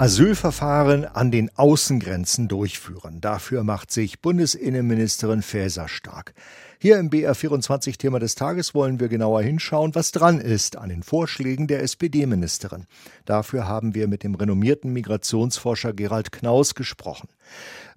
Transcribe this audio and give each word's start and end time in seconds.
Asylverfahren 0.00 1.04
an 1.04 1.30
den 1.30 1.50
Außengrenzen 1.58 2.48
durchführen. 2.48 3.20
Dafür 3.20 3.64
macht 3.64 3.90
sich 3.92 4.22
Bundesinnenministerin 4.22 5.42
Faeser 5.42 5.88
stark. 5.88 6.32
Hier 6.78 6.98
im 6.98 7.10
BR24 7.10 7.98
Thema 7.98 8.18
des 8.18 8.34
Tages 8.34 8.74
wollen 8.74 8.98
wir 8.98 9.08
genauer 9.08 9.42
hinschauen, 9.42 9.94
was 9.94 10.10
dran 10.10 10.40
ist 10.40 10.76
an 10.76 10.88
den 10.88 11.02
Vorschlägen 11.02 11.66
der 11.66 11.82
SPD-Ministerin. 11.82 12.86
Dafür 13.26 13.68
haben 13.68 13.94
wir 13.94 14.08
mit 14.08 14.22
dem 14.22 14.34
renommierten 14.34 14.90
Migrationsforscher 14.94 15.92
Gerald 15.92 16.32
Knaus 16.32 16.74
gesprochen. 16.74 17.28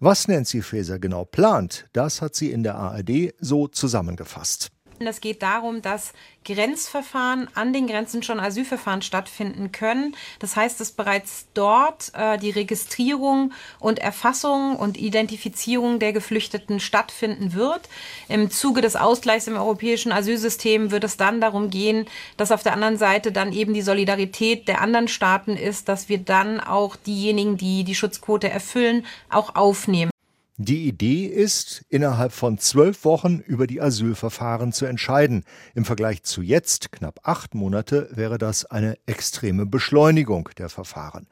Was 0.02 0.28
Nancy 0.28 0.62
Faeser 0.62 1.00
genau 1.00 1.24
plant, 1.24 1.88
das 1.94 2.22
hat 2.22 2.36
sie 2.36 2.52
in 2.52 2.64
der 2.64 2.76
ARD 2.76 3.34
so 3.40 3.70
zusammengefasst. 3.70 4.73
Es 5.08 5.22
geht 5.22 5.42
darum, 5.42 5.82
dass 5.82 6.14
Grenzverfahren 6.46 7.48
an 7.54 7.74
den 7.74 7.88
Grenzen 7.88 8.24
schon 8.24 8.40
Asylverfahren 8.40 9.02
stattfinden 9.02 9.72
können. 9.72 10.16
Das 10.40 10.56
heißt, 10.56 10.80
dass 10.80 10.92
bereits 10.92 11.48
dort 11.54 12.12
äh, 12.14 12.38
die 12.38 12.50
Registrierung 12.50 13.54
und 13.80 14.00
Erfassung 14.00 14.76
und 14.76 14.98
Identifizierung 14.98 16.00
der 16.00 16.14
Geflüchteten 16.14 16.80
stattfinden 16.80 17.54
wird. 17.54 17.90
Im 18.28 18.52
Zuge 18.52 18.82
des 18.82 18.96
Ausgleichs 18.96 19.48
im 19.48 19.56
europäischen 19.56 20.12
Asylsystem 20.12 20.92
wird 20.92 21.04
es 21.04 21.18
dann 21.18 21.42
darum 21.42 21.70
gehen, 21.70 22.06
dass 22.38 22.52
auf 22.52 22.64
der 22.64 22.74
anderen 22.74 22.98
Seite 22.98 23.32
dann 23.32 23.54
eben 23.54 23.74
die 23.74 23.82
Solidarität 23.82 24.68
der 24.68 24.82
anderen 24.82 25.08
Staaten 25.08 25.56
ist, 25.56 25.90
dass 25.90 26.10
wir 26.10 26.18
dann 26.18 26.60
auch 26.60 26.96
diejenigen, 26.96 27.58
die 27.58 27.84
die 27.84 27.96
Schutzquote 27.96 28.50
erfüllen, 28.50 29.06
auch 29.30 29.56
aufnehmen. 29.56 30.13
Die 30.58 30.88
Idee 30.88 31.26
ist, 31.26 31.84
innerhalb 31.90 32.32
von 32.32 32.60
zwölf 32.60 33.06
Wochen 33.06 33.40
über 33.40 33.66
die 33.66 33.82
Asylverfahren 33.82 34.72
zu 34.72 34.86
entscheiden. 34.86 35.46
Im 35.74 35.84
Vergleich 35.84 36.22
zu 36.22 36.44
jetzt, 36.44 36.92
knapp 36.92 37.22
acht 37.24 37.56
Monate, 37.56 38.10
wäre 38.12 38.38
das 38.38 38.66
eine 38.66 38.96
extreme 39.08 39.66
Beschleunigung 39.66 40.50
der 40.60 40.70
Verfahren. 40.70 41.28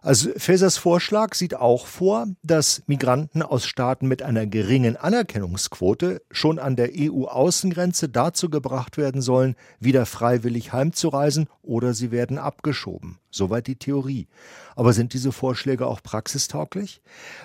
Also 0.00 0.30
Fesers 0.36 0.76
Vorschlag 0.76 1.34
sieht 1.34 1.56
auch 1.56 1.88
vor, 1.88 2.28
dass 2.44 2.84
Migranten 2.86 3.42
aus 3.42 3.66
Staaten 3.66 4.06
mit 4.06 4.22
einer 4.22 4.46
geringen 4.46 4.96
Anerkennungsquote 4.96 6.22
schon 6.30 6.60
an 6.60 6.76
der 6.76 6.90
EU-Außengrenze 6.96 8.08
dazu 8.08 8.48
gebracht 8.48 8.96
werden 8.96 9.22
sollen, 9.22 9.56
wieder 9.80 10.06
freiwillig 10.06 10.72
heimzureisen 10.72 11.48
oder 11.62 11.94
sie 11.94 12.12
werden 12.12 12.38
abgeschoben. 12.38 13.18
Soweit 13.36 13.66
die 13.66 13.76
Theorie. 13.76 14.26
Aber 14.74 14.92
sind 14.92 15.12
diese 15.12 15.30
Vorschläge 15.30 15.86
auch 15.86 16.02
praxistauglich? 16.02 17.00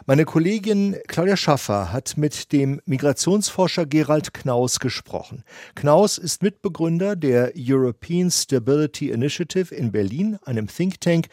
Meine 0.05 0.25
Kollegin 0.25 0.95
Claudia 1.07 1.37
Schaffer 1.37 1.91
hat 1.91 2.17
mit 2.17 2.51
dem 2.51 2.81
Migrationsforscher 2.85 3.85
Gerald 3.85 4.33
Knaus 4.33 4.79
gesprochen. 4.79 5.43
Knaus 5.75 6.17
ist 6.17 6.43
Mitbegründer 6.43 7.15
der 7.15 7.53
European 7.57 8.31
Stability 8.31 9.09
Initiative 9.09 9.73
in 9.75 9.91
Berlin, 9.91 10.39
einem 10.45 10.67
Think 10.67 11.01
Tank, 11.01 11.27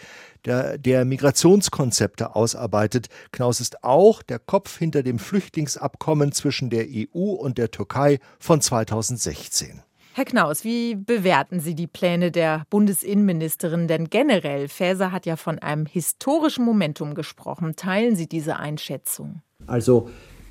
der, 0.45 0.79
der 0.79 1.05
Migrationskonzepte 1.05 2.35
ausarbeitet. 2.35 3.09
Knaus 3.33 3.61
ist 3.61 3.85
auch 3.85 4.23
der 4.23 4.39
Kopf 4.39 4.79
hinter 4.79 5.03
dem 5.03 5.19
Flüchtlingsabkommen 5.19 6.33
zwischen 6.33 6.71
der 6.71 6.87
EU 6.89 7.33
und 7.33 7.59
der 7.59 7.71
Türkei 7.71 8.19
von 8.39 8.61
2016. 8.61 9.83
Herr 10.19 10.25
Knaus, 10.25 10.65
wie 10.65 10.97
bewerten 10.97 11.61
Sie 11.61 11.77
die 11.77 11.87
Pläne 11.87 12.33
der 12.33 12.65
Bundesinnenministerin 12.71 13.87
denn 13.87 14.11
generell? 14.11 14.67
Faeser 14.67 15.13
hat 15.13 15.27
ja 15.27 15.37
von 15.37 15.61
einem 15.61 15.87
historischen 15.87 16.65
Momentum 16.65 17.15
gesprochen. 17.15 17.77
Teilen 17.77 18.17
Sie 18.17 18.27
diese 18.27 18.57
Einschätzung? 18.57 19.43
Also 19.69 20.11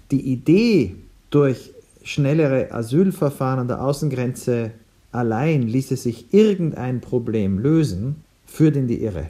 die 0.09 0.21
Idee, 0.21 0.95
durch 1.31 1.73
schnellere 2.01 2.71
Asylverfahren 2.71 3.59
an 3.59 3.67
der 3.67 3.83
Außengrenze 3.83 4.71
allein 5.11 5.63
ließe 5.63 5.97
sich 5.97 6.33
irgendein 6.33 7.01
Problem 7.01 7.59
lösen, 7.59 8.23
führt 8.45 8.77
in 8.77 8.87
die 8.87 9.03
Irre. 9.03 9.25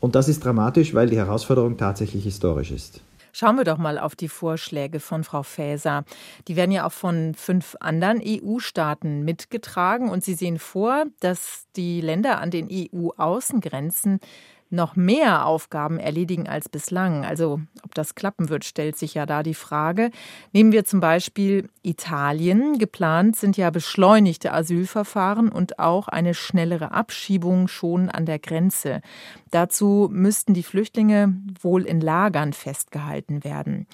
Und 0.00 0.14
das 0.14 0.30
ist 0.30 0.42
dramatisch, 0.42 0.94
weil 0.94 1.10
die 1.10 1.18
Herausforderung 1.18 1.76
tatsächlich 1.76 2.24
historisch 2.24 2.70
ist. 2.70 3.02
Schauen 3.38 3.56
wir 3.56 3.64
doch 3.64 3.76
mal 3.76 3.98
auf 3.98 4.16
die 4.16 4.30
Vorschläge 4.30 4.98
von 4.98 5.22
Frau 5.22 5.42
Faeser. 5.42 6.06
Die 6.48 6.56
werden 6.56 6.70
ja 6.70 6.86
auch 6.86 6.92
von 6.92 7.34
fünf 7.34 7.76
anderen 7.80 8.22
EU-Staaten 8.24 9.26
mitgetragen 9.26 10.08
und 10.08 10.24
Sie 10.24 10.32
sehen 10.32 10.58
vor, 10.58 11.04
dass 11.20 11.66
die 11.76 12.00
Länder 12.00 12.40
an 12.40 12.50
den 12.50 12.66
EU-Außengrenzen 12.72 14.20
noch 14.70 14.96
mehr 14.96 15.46
Aufgaben 15.46 15.98
erledigen 15.98 16.48
als 16.48 16.68
bislang. 16.68 17.24
Also 17.24 17.60
ob 17.82 17.94
das 17.94 18.14
klappen 18.14 18.48
wird, 18.48 18.64
stellt 18.64 18.96
sich 18.96 19.14
ja 19.14 19.26
da 19.26 19.42
die 19.42 19.54
Frage. 19.54 20.10
Nehmen 20.52 20.72
wir 20.72 20.84
zum 20.84 21.00
Beispiel 21.00 21.68
Italien. 21.82 22.78
Geplant 22.78 23.36
sind 23.36 23.56
ja 23.56 23.70
beschleunigte 23.70 24.52
Asylverfahren 24.52 25.50
und 25.50 25.78
auch 25.78 26.08
eine 26.08 26.34
schnellere 26.34 26.92
Abschiebung 26.92 27.68
schon 27.68 28.08
an 28.08 28.26
der 28.26 28.38
Grenze. 28.38 29.00
Dazu 29.50 30.08
müssten 30.12 30.54
die 30.54 30.62
Flüchtlinge 30.62 31.34
wohl 31.60 31.82
in 31.84 32.00
Lagern 32.00 32.52
festgehalten 32.52 33.44
werden. 33.44 33.86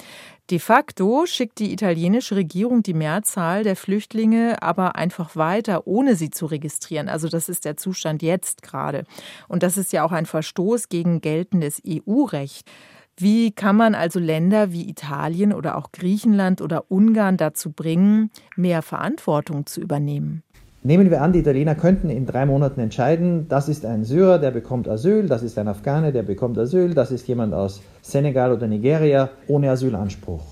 De 0.52 0.58
facto 0.58 1.24
schickt 1.24 1.60
die 1.60 1.72
italienische 1.72 2.36
Regierung 2.36 2.82
die 2.82 2.92
Mehrzahl 2.92 3.64
der 3.64 3.74
Flüchtlinge 3.74 4.62
aber 4.62 4.96
einfach 4.96 5.34
weiter, 5.34 5.86
ohne 5.86 6.14
sie 6.14 6.28
zu 6.28 6.44
registrieren. 6.44 7.08
Also 7.08 7.30
das 7.30 7.48
ist 7.48 7.64
der 7.64 7.78
Zustand 7.78 8.20
jetzt 8.20 8.60
gerade. 8.60 9.04
Und 9.48 9.62
das 9.62 9.78
ist 9.78 9.94
ja 9.94 10.04
auch 10.04 10.12
ein 10.12 10.26
Verstoß 10.26 10.90
gegen 10.90 11.22
geltendes 11.22 11.80
EU-Recht. 11.88 12.70
Wie 13.16 13.52
kann 13.52 13.76
man 13.76 13.94
also 13.94 14.18
Länder 14.18 14.72
wie 14.72 14.90
Italien 14.90 15.54
oder 15.54 15.78
auch 15.78 15.90
Griechenland 15.90 16.60
oder 16.60 16.90
Ungarn 16.90 17.38
dazu 17.38 17.72
bringen, 17.72 18.30
mehr 18.54 18.82
Verantwortung 18.82 19.64
zu 19.64 19.80
übernehmen? 19.80 20.42
Nehmen 20.84 21.10
wir 21.10 21.22
an, 21.22 21.32
die 21.32 21.38
Italiener 21.38 21.76
könnten 21.76 22.10
in 22.10 22.26
drei 22.26 22.44
Monaten 22.44 22.80
entscheiden, 22.80 23.46
das 23.48 23.68
ist 23.68 23.86
ein 23.86 24.04
Syrer, 24.04 24.40
der 24.40 24.50
bekommt 24.50 24.88
Asyl, 24.88 25.28
das 25.28 25.44
ist 25.44 25.56
ein 25.56 25.68
Afghane, 25.68 26.10
der 26.10 26.24
bekommt 26.24 26.58
Asyl, 26.58 26.92
das 26.92 27.12
ist 27.12 27.28
jemand 27.28 27.54
aus 27.54 27.80
Senegal 28.02 28.52
oder 28.52 28.66
Nigeria 28.66 29.30
ohne 29.46 29.70
Asylanspruch. 29.70 30.42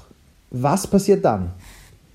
Was 0.52 0.86
passiert 0.86 1.24
dann? 1.24 1.50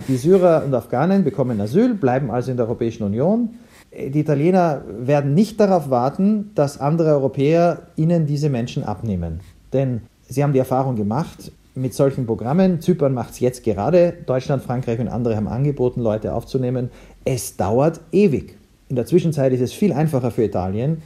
Die 0.07 0.15
Syrer 0.15 0.63
und 0.65 0.73
Afghanen 0.73 1.25
bekommen 1.25 1.59
Asyl, 1.59 1.93
bleiben 1.93 2.31
also 2.31 2.51
in 2.51 2.57
der 2.57 2.67
Europäischen 2.67 3.03
Union. 3.03 3.49
Die 3.91 4.19
Italiener 4.21 4.83
werden 4.97 5.33
nicht 5.33 5.59
darauf 5.59 5.89
warten, 5.89 6.51
dass 6.55 6.79
andere 6.79 7.15
Europäer 7.15 7.79
ihnen 7.97 8.27
diese 8.27 8.49
Menschen 8.49 8.83
abnehmen. 8.83 9.41
Denn 9.73 10.01
sie 10.27 10.41
haben 10.41 10.53
die 10.53 10.59
Erfahrung 10.59 10.95
gemacht, 10.95 11.51
mit 11.75 11.93
solchen 11.93 12.25
Programmen. 12.25 12.79
Zypern 12.79 13.13
macht 13.13 13.31
es 13.31 13.39
jetzt 13.41 13.63
gerade. 13.63 14.13
Deutschland, 14.25 14.63
Frankreich 14.63 14.99
und 14.99 15.09
andere 15.09 15.35
haben 15.35 15.47
angeboten, 15.47 16.01
Leute 16.01 16.33
aufzunehmen. 16.33 16.89
Es 17.27 17.57
dauert 17.57 18.01
ewig. 18.11 18.55
In 18.87 18.95
der 18.95 19.07
Zwischenzeit 19.07 19.51
ist 19.51 19.61
es 19.61 19.73
viel 19.73 19.91
einfacher 19.91 20.29
für 20.29 20.43
Italien, 20.43 21.01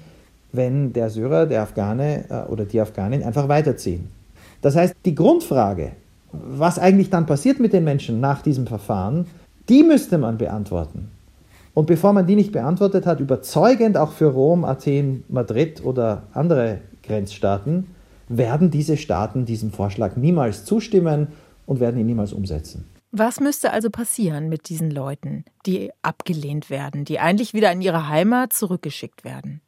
wenn 0.51 0.91
der 0.91 1.09
Syrer, 1.09 1.45
der 1.45 1.61
Afghane 1.61 2.25
äh, 2.29 2.51
oder 2.51 2.65
die 2.65 2.81
Afghanin 2.81 3.23
einfach 3.23 3.47
weiterziehen. 3.47 4.09
Das 4.61 4.75
heißt, 4.75 4.93
die 5.05 5.15
Grundfrage, 5.15 5.91
was 6.33 6.77
eigentlich 6.77 7.09
dann 7.09 7.25
passiert 7.25 7.61
mit 7.61 7.71
den 7.71 7.85
Menschen 7.85 8.19
nach 8.19 8.41
diesem 8.41 8.67
Verfahren, 8.67 9.27
die 9.69 9.81
müsste 9.83 10.17
man 10.17 10.37
beantworten. 10.37 11.09
Und 11.73 11.85
bevor 11.85 12.11
man 12.11 12.27
die 12.27 12.35
nicht 12.35 12.51
beantwortet 12.51 13.05
hat, 13.05 13.21
überzeugend 13.21 13.95
auch 13.95 14.11
für 14.11 14.25
Rom, 14.25 14.65
Athen, 14.65 15.23
Madrid 15.29 15.85
oder 15.85 16.23
andere 16.33 16.79
Grenzstaaten, 17.03 17.87
werden 18.27 18.71
diese 18.71 18.97
Staaten 18.97 19.45
diesem 19.45 19.71
Vorschlag 19.71 20.17
niemals 20.17 20.65
zustimmen 20.65 21.27
und 21.65 21.79
werden 21.79 21.97
ihn 21.99 22.07
niemals 22.07 22.33
umsetzen. 22.33 22.83
Was 23.11 23.39
müsste 23.39 23.71
also 23.71 23.89
passieren 23.89 24.49
mit 24.49 24.69
diesen 24.69 24.91
Leuten, 24.91 25.43
die 25.65 25.91
abgelehnt 26.03 26.69
werden, 26.69 27.05
die 27.05 27.19
eigentlich 27.19 27.55
wieder 27.55 27.71
in 27.71 27.81
ihre 27.81 28.07
Heimat 28.07 28.53
zurückgeschickt 28.53 29.23
werden? 29.23 29.61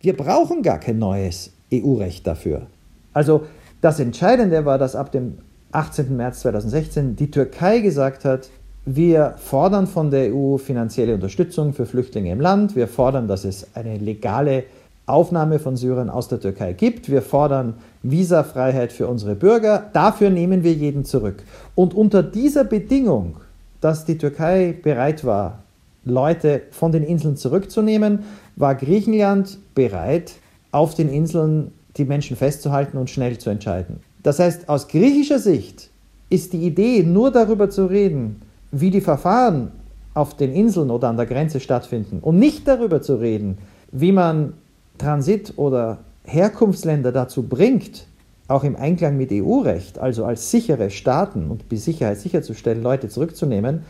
Wir 0.00 0.14
brauchen 0.14 0.62
gar 0.62 0.78
kein 0.78 0.98
neues 0.98 1.52
EU-Recht 1.72 2.26
dafür. 2.26 2.66
Also 3.14 3.46
das 3.80 3.98
Entscheidende 3.98 4.66
war, 4.66 4.76
dass 4.76 4.94
ab 4.94 5.10
dem 5.10 5.38
18. 5.72 6.14
März 6.14 6.40
2016 6.40 7.16
die 7.16 7.30
Türkei 7.30 7.80
gesagt 7.80 8.26
hat, 8.26 8.50
wir 8.84 9.36
fordern 9.38 9.86
von 9.86 10.10
der 10.10 10.34
EU 10.34 10.58
finanzielle 10.58 11.14
Unterstützung 11.14 11.72
für 11.72 11.86
Flüchtlinge 11.86 12.32
im 12.32 12.40
Land. 12.40 12.76
Wir 12.76 12.88
fordern, 12.88 13.26
dass 13.26 13.44
es 13.44 13.74
eine 13.74 13.96
legale 13.96 14.64
Aufnahme 15.12 15.58
von 15.58 15.76
Syrern 15.76 16.10
aus 16.10 16.28
der 16.28 16.40
Türkei 16.40 16.72
gibt. 16.72 17.10
Wir 17.10 17.22
fordern 17.22 17.74
Visafreiheit 18.02 18.92
für 18.92 19.06
unsere 19.06 19.34
Bürger. 19.34 19.90
Dafür 19.92 20.30
nehmen 20.30 20.64
wir 20.64 20.72
jeden 20.72 21.04
zurück. 21.04 21.42
Und 21.74 21.94
unter 21.94 22.22
dieser 22.22 22.64
Bedingung, 22.64 23.36
dass 23.80 24.04
die 24.06 24.16
Türkei 24.16 24.74
bereit 24.82 25.24
war, 25.24 25.58
Leute 26.04 26.62
von 26.70 26.90
den 26.92 27.04
Inseln 27.04 27.36
zurückzunehmen, 27.36 28.20
war 28.56 28.74
Griechenland 28.74 29.58
bereit, 29.74 30.32
auf 30.72 30.94
den 30.94 31.08
Inseln 31.08 31.72
die 31.96 32.06
Menschen 32.06 32.36
festzuhalten 32.36 32.96
und 32.96 33.10
schnell 33.10 33.38
zu 33.38 33.50
entscheiden. 33.50 34.00
Das 34.22 34.38
heißt, 34.38 34.68
aus 34.68 34.88
griechischer 34.88 35.38
Sicht 35.38 35.90
ist 36.30 36.54
die 36.54 36.66
Idee, 36.66 37.02
nur 37.02 37.30
darüber 37.30 37.68
zu 37.68 37.86
reden, 37.86 38.40
wie 38.70 38.90
die 38.90 39.02
Verfahren 39.02 39.72
auf 40.14 40.36
den 40.36 40.52
Inseln 40.52 40.90
oder 40.90 41.08
an 41.08 41.16
der 41.16 41.26
Grenze 41.26 41.60
stattfinden 41.60 42.20
und 42.20 42.38
nicht 42.38 42.66
darüber 42.66 43.02
zu 43.02 43.16
reden, 43.16 43.58
wie 43.90 44.12
man 44.12 44.54
Transit- 44.98 45.54
oder 45.56 45.98
Herkunftsländer 46.24 47.12
dazu 47.12 47.42
bringt, 47.42 48.06
auch 48.48 48.64
im 48.64 48.76
Einklang 48.76 49.16
mit 49.16 49.30
EU-Recht, 49.32 49.98
also 49.98 50.24
als 50.24 50.50
sichere 50.50 50.90
Staaten 50.90 51.50
und 51.50 51.64
die 51.70 51.76
Sicherheit 51.76 52.18
sicherzustellen, 52.18 52.82
Leute 52.82 53.08
zurückzunehmen, 53.08 53.82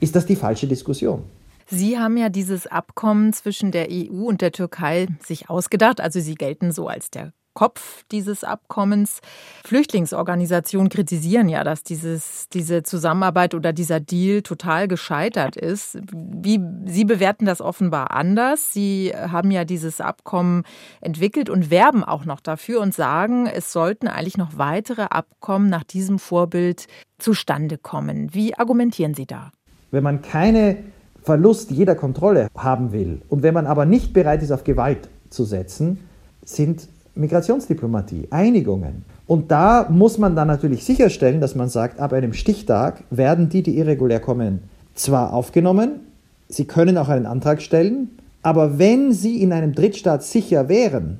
ist 0.00 0.16
das 0.16 0.26
die 0.26 0.36
falsche 0.36 0.66
Diskussion. 0.66 1.22
Sie 1.66 1.98
haben 1.98 2.16
ja 2.16 2.28
dieses 2.28 2.66
Abkommen 2.66 3.32
zwischen 3.32 3.70
der 3.70 3.88
EU 3.90 4.26
und 4.26 4.40
der 4.40 4.50
Türkei 4.50 5.06
sich 5.24 5.48
ausgedacht. 5.48 6.00
Also 6.00 6.18
Sie 6.18 6.34
gelten 6.34 6.72
so 6.72 6.88
als 6.88 7.10
der 7.10 7.32
Kopf 7.54 8.04
dieses 8.10 8.44
Abkommens. 8.44 9.20
Flüchtlingsorganisationen 9.64 10.88
kritisieren 10.88 11.48
ja, 11.48 11.64
dass 11.64 11.82
dieses, 11.82 12.48
diese 12.48 12.82
Zusammenarbeit 12.82 13.54
oder 13.54 13.72
dieser 13.72 14.00
Deal 14.00 14.42
total 14.42 14.88
gescheitert 14.88 15.56
ist. 15.56 15.98
Wie, 16.12 16.60
Sie 16.86 17.04
bewerten 17.04 17.46
das 17.46 17.60
offenbar 17.60 18.12
anders. 18.12 18.72
Sie 18.72 19.12
haben 19.14 19.50
ja 19.50 19.64
dieses 19.64 20.00
Abkommen 20.00 20.62
entwickelt 21.00 21.50
und 21.50 21.70
werben 21.70 22.04
auch 22.04 22.24
noch 22.24 22.40
dafür 22.40 22.80
und 22.80 22.94
sagen, 22.94 23.46
es 23.46 23.72
sollten 23.72 24.08
eigentlich 24.08 24.38
noch 24.38 24.56
weitere 24.56 25.02
Abkommen 25.02 25.68
nach 25.68 25.84
diesem 25.84 26.18
Vorbild 26.18 26.86
zustande 27.18 27.78
kommen. 27.78 28.32
Wie 28.32 28.54
argumentieren 28.54 29.14
Sie 29.14 29.26
da? 29.26 29.50
Wenn 29.90 30.04
man 30.04 30.22
keine 30.22 30.76
Verlust 31.22 31.70
jeder 31.70 31.94
Kontrolle 31.94 32.48
haben 32.56 32.92
will 32.92 33.22
und 33.28 33.42
wenn 33.42 33.54
man 33.54 33.66
aber 33.66 33.84
nicht 33.84 34.12
bereit 34.12 34.42
ist, 34.42 34.52
auf 34.52 34.64
Gewalt 34.64 35.08
zu 35.28 35.44
setzen, 35.44 35.98
sind 36.44 36.88
Migrationsdiplomatie, 37.14 38.28
Einigungen. 38.30 39.04
Und 39.26 39.50
da 39.50 39.86
muss 39.88 40.18
man 40.18 40.36
dann 40.36 40.48
natürlich 40.48 40.84
sicherstellen, 40.84 41.40
dass 41.40 41.54
man 41.54 41.68
sagt, 41.68 42.00
ab 42.00 42.12
einem 42.12 42.32
Stichtag 42.32 43.04
werden 43.10 43.48
die, 43.48 43.62
die 43.62 43.78
irregulär 43.78 44.20
kommen, 44.20 44.60
zwar 44.94 45.32
aufgenommen, 45.32 46.00
sie 46.48 46.64
können 46.64 46.98
auch 46.98 47.08
einen 47.08 47.26
Antrag 47.26 47.62
stellen, 47.62 48.10
aber 48.42 48.78
wenn 48.78 49.12
sie 49.12 49.42
in 49.42 49.52
einem 49.52 49.74
Drittstaat 49.74 50.22
sicher 50.22 50.68
wären, 50.68 51.18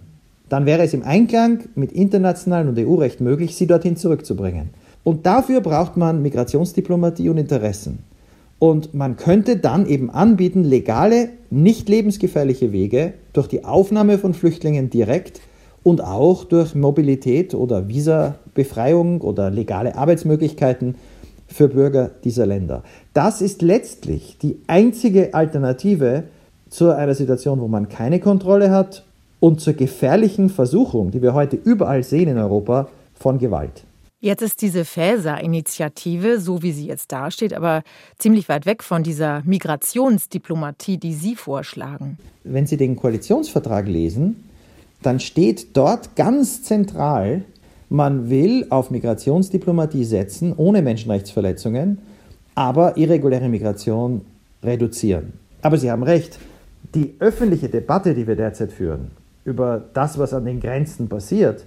dann 0.48 0.66
wäre 0.66 0.82
es 0.82 0.94
im 0.94 1.04
Einklang 1.04 1.60
mit 1.74 1.92
internationalem 1.92 2.70
und 2.70 2.78
EU-Recht 2.78 3.20
möglich, 3.20 3.54
sie 3.54 3.66
dorthin 3.66 3.96
zurückzubringen. 3.96 4.70
Und 5.04 5.24
dafür 5.26 5.60
braucht 5.60 5.96
man 5.96 6.22
Migrationsdiplomatie 6.22 7.28
und 7.28 7.38
Interessen. 7.38 8.00
Und 8.58 8.92
man 8.92 9.16
könnte 9.16 9.56
dann 9.56 9.86
eben 9.86 10.10
anbieten, 10.10 10.64
legale, 10.64 11.30
nicht 11.50 11.88
lebensgefährliche 11.88 12.72
Wege 12.72 13.14
durch 13.32 13.46
die 13.46 13.64
Aufnahme 13.64 14.18
von 14.18 14.34
Flüchtlingen 14.34 14.90
direkt 14.90 15.40
und 15.82 16.02
auch 16.02 16.44
durch 16.44 16.74
Mobilität 16.74 17.54
oder 17.54 17.88
Visabefreiung 17.88 19.20
oder 19.22 19.50
legale 19.50 19.96
Arbeitsmöglichkeiten 19.96 20.96
für 21.46 21.68
Bürger 21.68 22.10
dieser 22.22 22.46
Länder. 22.46 22.82
Das 23.12 23.40
ist 23.40 23.62
letztlich 23.62 24.38
die 24.40 24.60
einzige 24.66 25.34
Alternative 25.34 26.24
zu 26.68 26.94
einer 26.94 27.14
Situation, 27.14 27.60
wo 27.60 27.68
man 27.68 27.88
keine 27.88 28.20
Kontrolle 28.20 28.70
hat 28.70 29.04
und 29.40 29.60
zur 29.60 29.72
gefährlichen 29.72 30.48
Versuchung, 30.48 31.10
die 31.10 31.22
wir 31.22 31.34
heute 31.34 31.56
überall 31.56 32.04
sehen 32.04 32.28
in 32.28 32.38
Europa, 32.38 32.88
von 33.14 33.38
Gewalt. 33.38 33.84
Jetzt 34.22 34.42
ist 34.42 34.60
diese 34.60 34.84
Faeser-Initiative, 34.84 36.40
so 36.40 36.62
wie 36.62 36.72
sie 36.72 36.86
jetzt 36.86 37.10
dasteht, 37.10 37.54
aber 37.54 37.82
ziemlich 38.18 38.50
weit 38.50 38.66
weg 38.66 38.82
von 38.82 39.02
dieser 39.02 39.42
Migrationsdiplomatie, 39.46 40.98
die 40.98 41.14
Sie 41.14 41.34
vorschlagen. 41.36 42.18
Wenn 42.44 42.66
Sie 42.66 42.76
den 42.76 42.96
Koalitionsvertrag 42.96 43.88
lesen, 43.88 44.49
dann 45.02 45.20
steht 45.20 45.76
dort 45.76 46.16
ganz 46.16 46.62
zentral, 46.62 47.42
man 47.88 48.30
will 48.30 48.66
auf 48.70 48.90
Migrationsdiplomatie 48.90 50.04
setzen, 50.04 50.54
ohne 50.56 50.82
Menschenrechtsverletzungen, 50.82 51.98
aber 52.54 52.96
irreguläre 52.96 53.48
Migration 53.48 54.22
reduzieren. 54.62 55.32
Aber 55.62 55.76
Sie 55.76 55.90
haben 55.90 56.02
recht, 56.02 56.38
die 56.94 57.14
öffentliche 57.18 57.68
Debatte, 57.68 58.14
die 58.14 58.26
wir 58.26 58.36
derzeit 58.36 58.72
führen, 58.72 59.10
über 59.44 59.82
das, 59.94 60.18
was 60.18 60.34
an 60.34 60.44
den 60.44 60.60
Grenzen 60.60 61.08
passiert, 61.08 61.64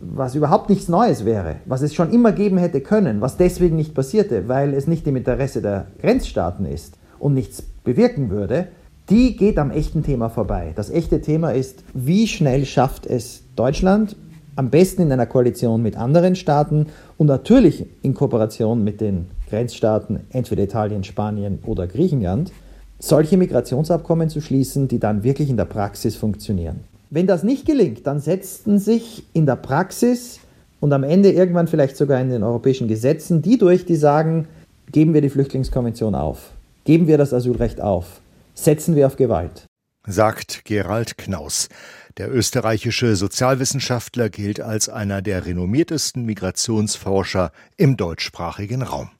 was 0.00 0.34
überhaupt 0.34 0.68
nichts 0.68 0.88
Neues 0.88 1.24
wäre, 1.24 1.56
was 1.64 1.82
es 1.82 1.94
schon 1.94 2.12
immer 2.12 2.32
geben 2.32 2.58
hätte 2.58 2.80
können, 2.80 3.20
was 3.20 3.36
deswegen 3.36 3.76
nicht 3.76 3.94
passierte, 3.94 4.48
weil 4.48 4.74
es 4.74 4.86
nicht 4.86 5.06
im 5.06 5.16
Interesse 5.16 5.62
der 5.62 5.86
Grenzstaaten 6.00 6.66
ist 6.66 6.98
und 7.18 7.34
nichts 7.34 7.62
bewirken 7.62 8.30
würde, 8.30 8.66
die 9.10 9.36
geht 9.36 9.58
am 9.58 9.70
echten 9.70 10.02
Thema 10.02 10.28
vorbei. 10.28 10.72
Das 10.74 10.90
echte 10.90 11.20
Thema 11.20 11.50
ist, 11.50 11.82
wie 11.92 12.26
schnell 12.26 12.64
schafft 12.64 13.06
es 13.06 13.42
Deutschland, 13.56 14.16
am 14.54 14.70
besten 14.70 15.02
in 15.02 15.12
einer 15.12 15.26
Koalition 15.26 15.82
mit 15.82 15.96
anderen 15.96 16.36
Staaten 16.36 16.86
und 17.18 17.26
natürlich 17.26 17.86
in 18.02 18.14
Kooperation 18.14 18.84
mit 18.84 19.00
den 19.00 19.26
Grenzstaaten, 19.48 20.20
entweder 20.30 20.62
Italien, 20.62 21.04
Spanien 21.04 21.58
oder 21.66 21.86
Griechenland, 21.86 22.52
solche 22.98 23.36
Migrationsabkommen 23.36 24.28
zu 24.28 24.40
schließen, 24.40 24.88
die 24.88 24.98
dann 24.98 25.24
wirklich 25.24 25.50
in 25.50 25.56
der 25.56 25.64
Praxis 25.64 26.16
funktionieren. 26.16 26.80
Wenn 27.10 27.26
das 27.26 27.42
nicht 27.42 27.66
gelingt, 27.66 28.06
dann 28.06 28.20
setzen 28.20 28.78
sich 28.78 29.24
in 29.32 29.46
der 29.46 29.56
Praxis 29.56 30.38
und 30.80 30.92
am 30.92 31.02
Ende 31.02 31.32
irgendwann 31.32 31.66
vielleicht 31.66 31.96
sogar 31.96 32.20
in 32.20 32.30
den 32.30 32.42
europäischen 32.42 32.88
Gesetzen 32.88 33.42
die 33.42 33.58
durch, 33.58 33.84
die 33.84 33.96
sagen, 33.96 34.46
geben 34.90 35.12
wir 35.12 35.20
die 35.20 35.30
Flüchtlingskonvention 35.30 36.14
auf, 36.14 36.52
geben 36.84 37.06
wir 37.06 37.18
das 37.18 37.34
Asylrecht 37.34 37.80
auf 37.80 38.21
setzen 38.54 38.96
wir 38.96 39.06
auf 39.06 39.16
Gewalt. 39.16 39.66
Sagt 40.04 40.64
Gerald 40.64 41.16
Knaus. 41.16 41.68
Der 42.16 42.32
österreichische 42.32 43.14
Sozialwissenschaftler 43.14 44.30
gilt 44.30 44.60
als 44.60 44.88
einer 44.88 45.22
der 45.22 45.46
renommiertesten 45.46 46.24
Migrationsforscher 46.24 47.52
im 47.76 47.96
deutschsprachigen 47.96 48.82
Raum. 48.82 49.10